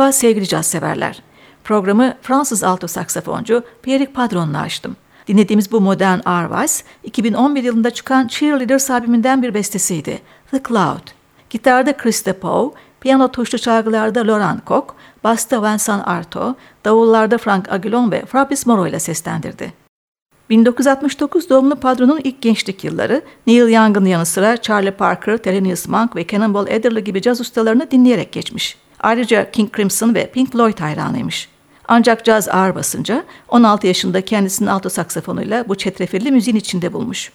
[0.00, 1.22] Merhaba sevgili caz severler.
[1.64, 4.96] Programı Fransız alto saksafoncu Pierrick Padron'la açtım.
[5.28, 10.18] Dinlediğimiz bu modern arvaz 2011 yılında çıkan Cheerleaders albümünden bir bestesiydi.
[10.50, 11.08] The Cloud.
[11.50, 12.70] Gitarda Chris DePoe,
[13.00, 14.94] piyano tuşlu çalgılarda Laurent Koch,
[15.24, 16.54] basta Vincent Arto,
[16.84, 19.72] davullarda Frank Aguilon ve Fabrice Moro ile seslendirdi.
[20.50, 26.26] 1969 doğumlu Padron'un ilk gençlik yılları Neil Young'ın yanı sıra Charlie Parker, Thelonious Monk ve
[26.26, 28.76] Cannonball Adderley gibi caz ustalarını dinleyerek geçmiş.
[29.00, 31.48] Ayrıca King Crimson ve Pink Floyd hayranıymış.
[31.88, 37.32] Ancak caz ağır basınca 16 yaşında kendisini alto saksafonuyla bu çetrefilli müziğin içinde bulmuş.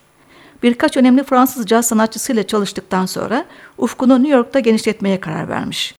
[0.63, 3.45] Birkaç önemli Fransız caz sanatçısıyla çalıştıktan sonra
[3.77, 5.95] ufkunu New York'ta genişletmeye karar vermiş.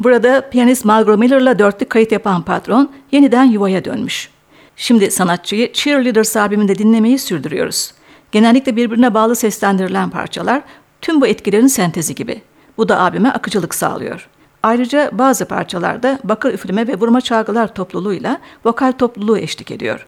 [0.00, 4.30] Burada piyanist Margot Miller'la dörtlü kayıt yapan patron yeniden yuvaya dönmüş.
[4.76, 7.92] Şimdi sanatçıyı Cheerleaders albümünde dinlemeyi sürdürüyoruz.
[8.32, 10.62] Genellikle birbirine bağlı seslendirilen parçalar
[11.00, 12.42] tüm bu etkilerin sentezi gibi.
[12.76, 14.28] Bu da albüme akıcılık sağlıyor.
[14.64, 20.06] Ayrıca bazı parçalarda bakır üfleme ve vurma çalgılar topluluğuyla vokal topluluğu eşlik ediyor.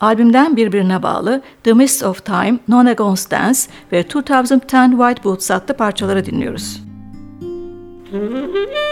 [0.00, 3.60] Albümden birbirine bağlı The Mist of Time, Nona Goes Dance
[3.92, 4.60] ve 2010
[4.90, 6.82] White Boots adlı parçaları dinliyoruz.
[8.12, 8.87] Müzik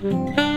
[0.00, 0.47] Mm-hmm.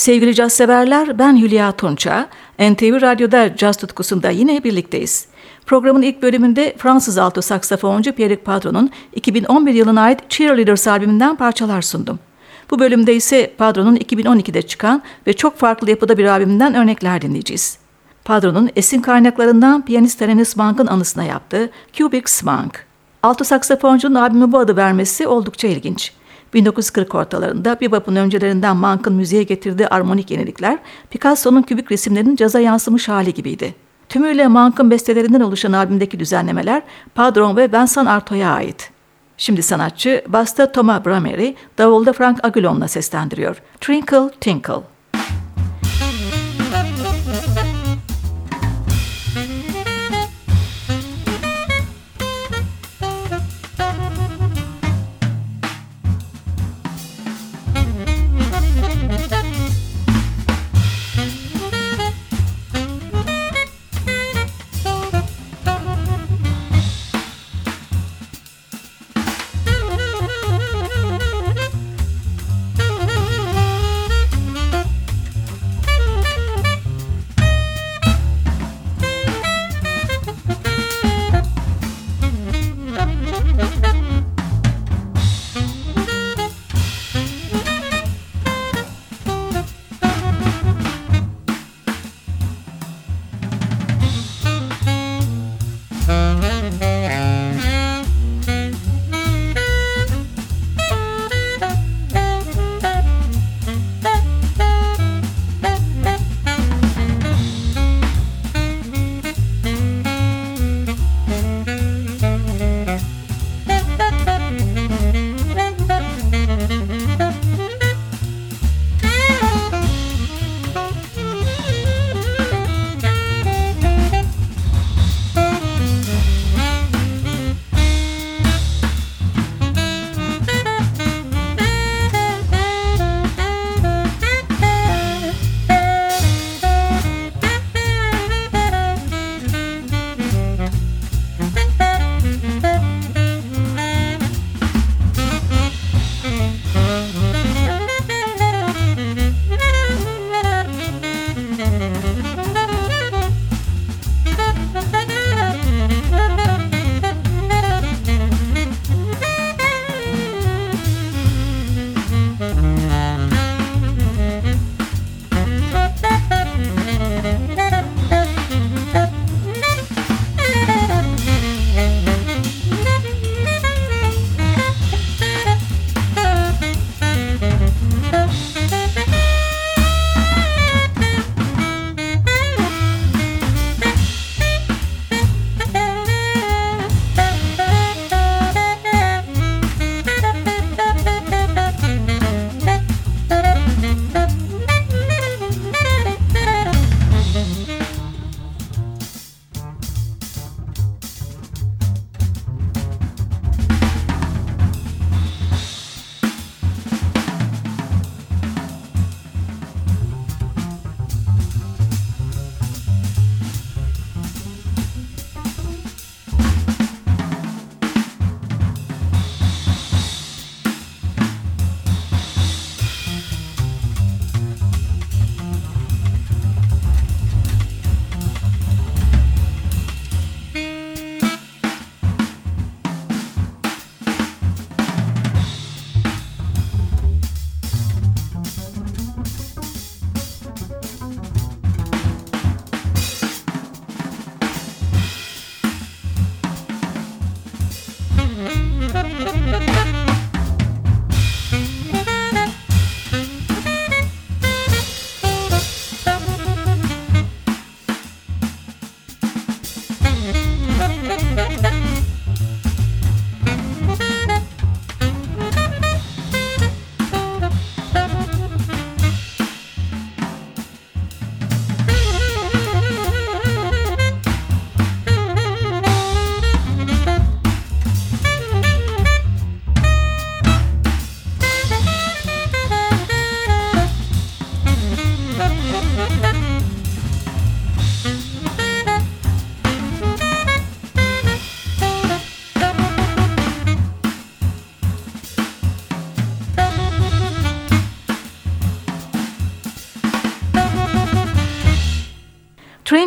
[0.00, 2.28] Sevgili caz severler, ben Hülya Tunça.
[2.58, 5.26] NTV Radyo'da caz tutkusunda yine birlikteyiz.
[5.66, 12.18] Programın ilk bölümünde Fransız alto saksafoncu Pierre Padron'un 2011 yılına ait Cheerleaders albümünden parçalar sundum.
[12.70, 17.78] Bu bölümde ise Padron'un 2012'de çıkan ve çok farklı yapıda bir albümünden örnekler dinleyeceğiz.
[18.24, 22.86] Padron'un esin kaynaklarından piyanist Thelonious Monk'ın anısına yaptığı Cubic Monk.
[23.22, 26.12] Alto saksafoncunun albümü bu adı vermesi oldukça ilginç.
[26.54, 30.78] 1940 ortalarında bebop'un öncelerinden Monk'ın müziğe getirdiği armonik yenilikler
[31.10, 33.74] Picasso'nun kübik resimlerinin caza yansımış hali gibiydi.
[34.08, 36.82] Tümüyle Monk'ın bestelerinden oluşan albümdeki düzenlemeler
[37.14, 38.90] Padron ve Vincent Arto'ya ait.
[39.36, 43.62] Şimdi sanatçı basta Thomas Bramery, davulda Frank Aguilon'la seslendiriyor.
[43.80, 44.99] Trinkle Tinkle.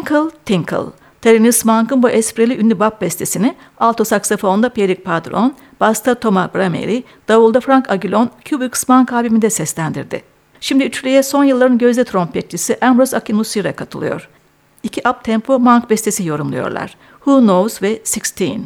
[0.03, 0.91] Twinkle Tinkle.
[1.21, 7.59] Thelonious Monk'un bu esprili ünlü bap bestesini alto saksafonda Pierre Padron, basta Thomas Brameri, davulda
[7.59, 10.23] Frank Aguilon, Cubix Monk albümünde seslendirdi.
[10.59, 14.29] Şimdi üçlüye son yılların gözde trompetçisi Ambrose Akinmusire katılıyor.
[14.83, 16.97] İki up tempo Monk bestesi yorumluyorlar.
[17.25, 18.61] Who Knows ve Sixteen.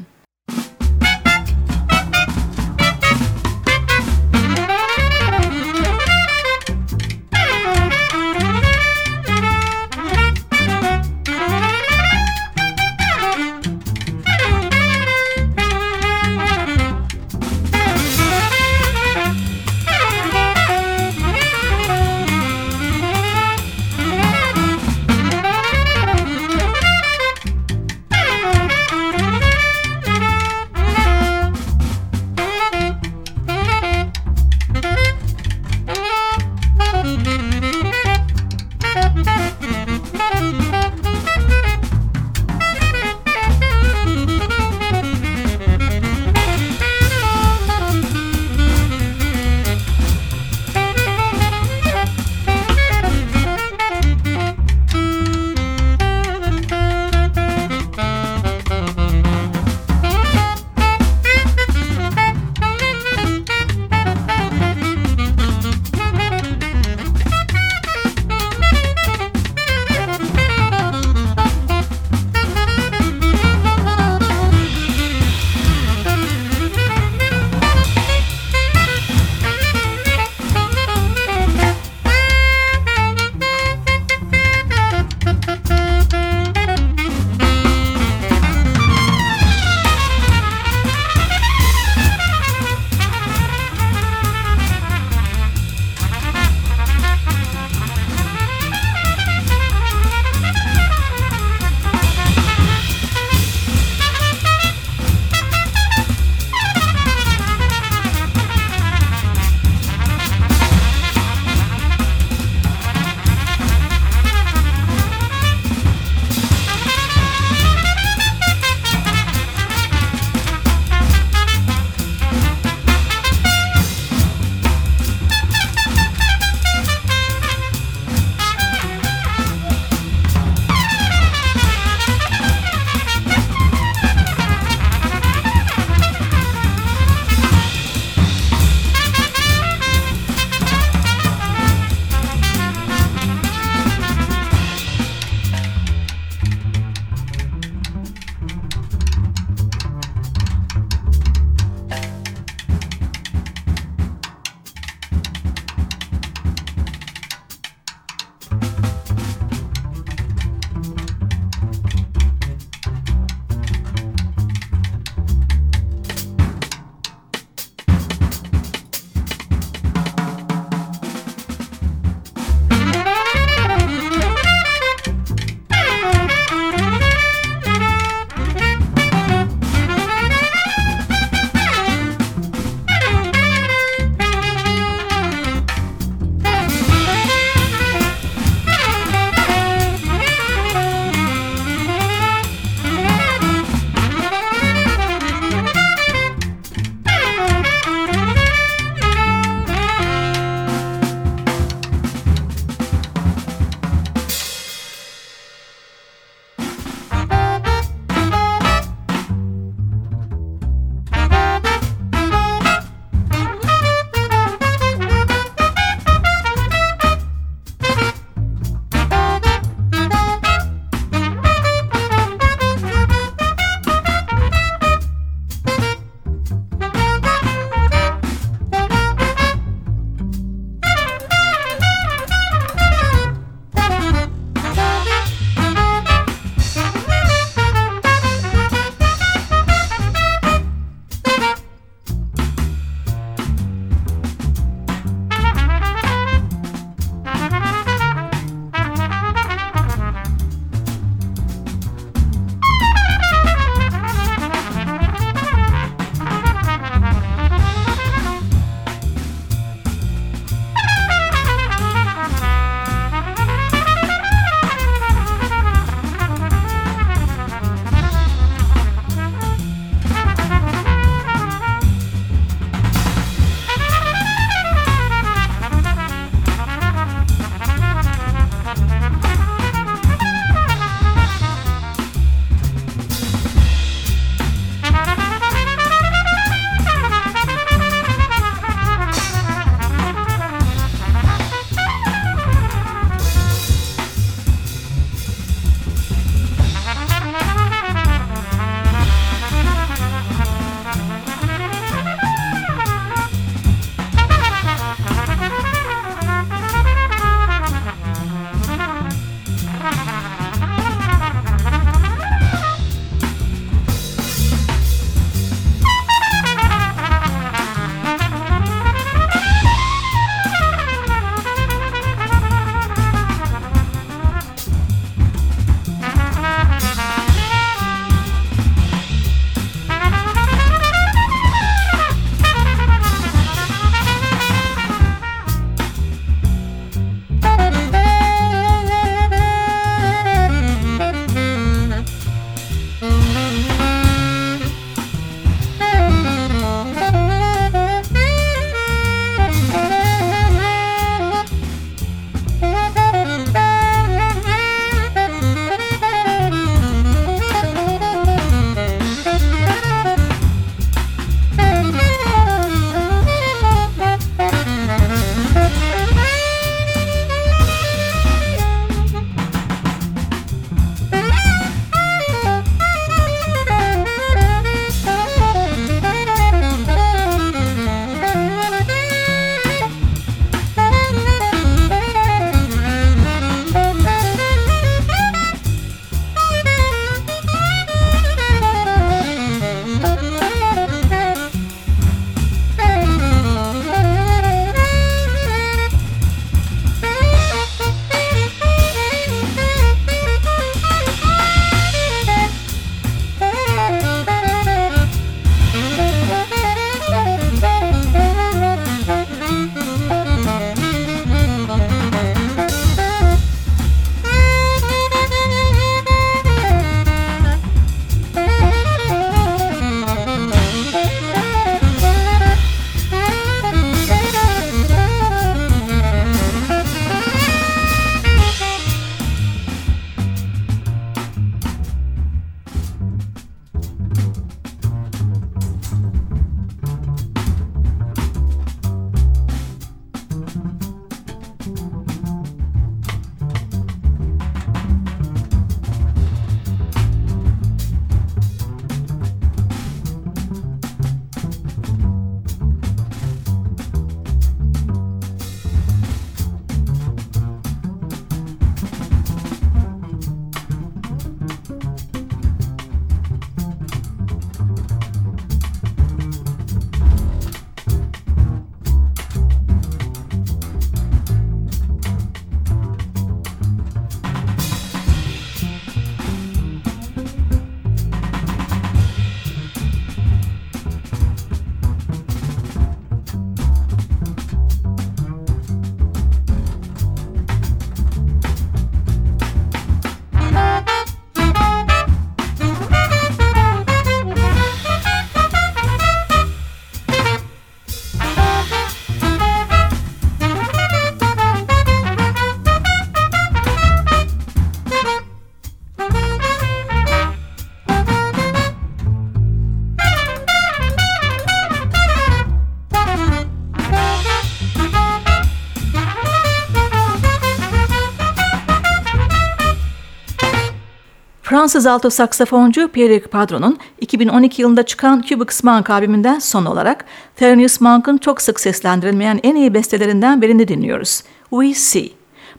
[521.68, 527.06] Fransız alto saksafoncu Pierre Padron'un 2012 yılında çıkan Cubics Monk albümünden son olarak
[527.36, 531.24] Thelonious Monk'un çok sık seslendirilmeyen en iyi bestelerinden birini dinliyoruz.
[531.50, 532.10] We See.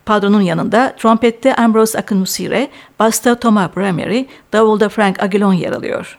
[0.06, 6.18] Padron'un yanında trompette Ambrose Akinmusire, basta Thomas Bremery, davulda Frank Aguilon yer alıyor.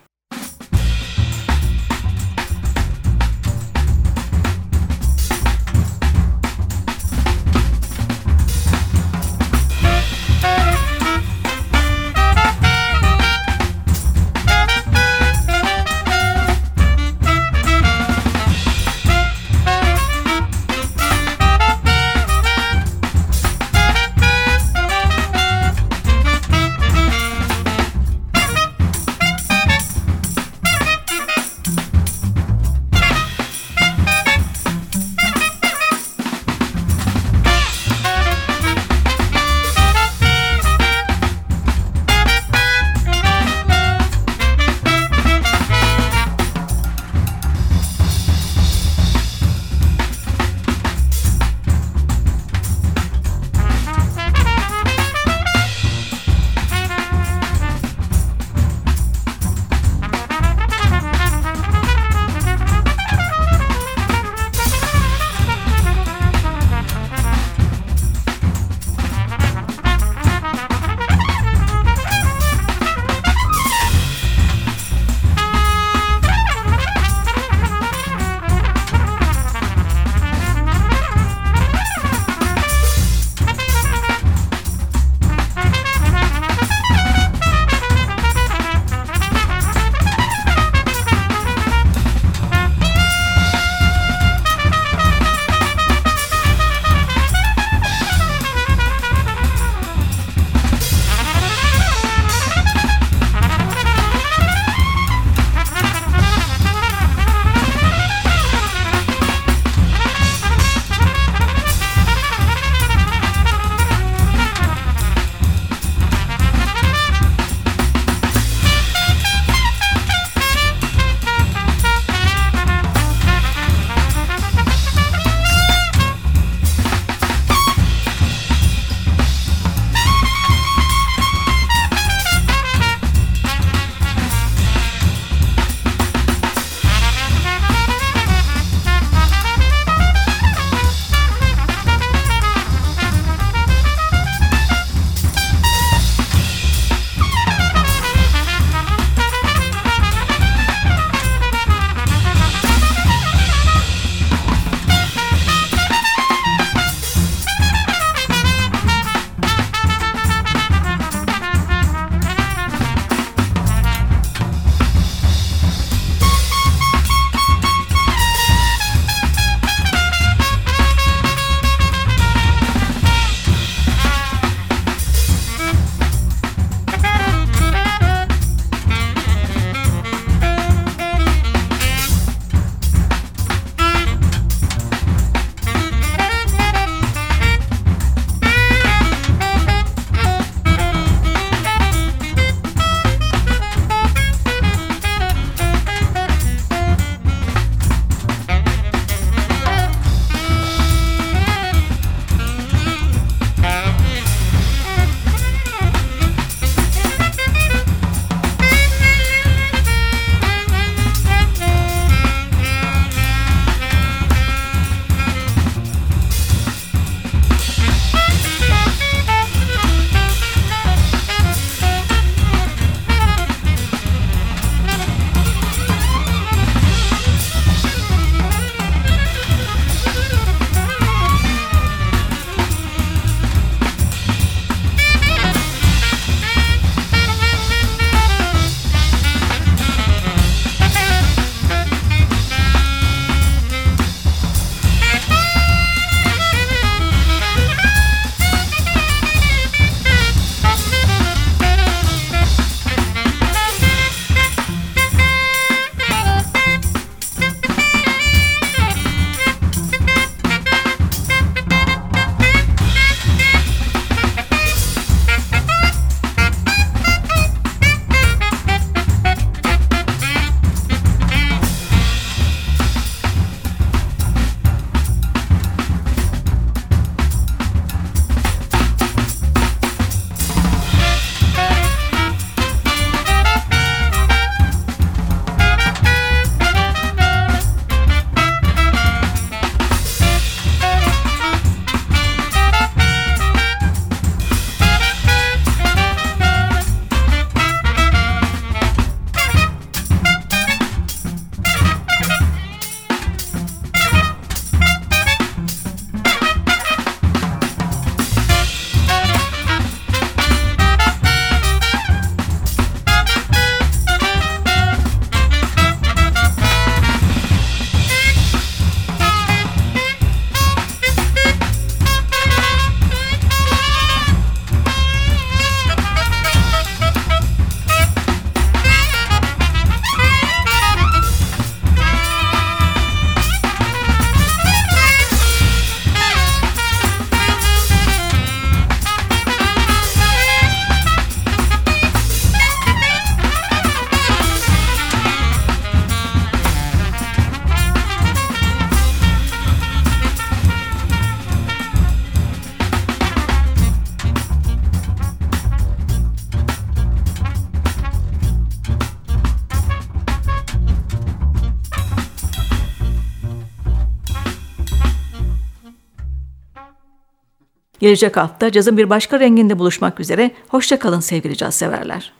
[368.00, 370.52] Gelecek hafta cazın bir başka renginde buluşmak üzere.
[370.68, 372.34] Hoşçakalın sevgili caz severler.